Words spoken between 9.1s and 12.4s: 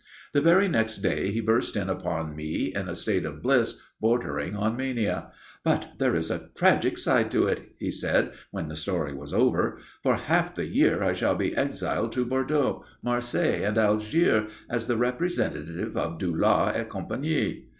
was over. "For half the year I shall be exiled to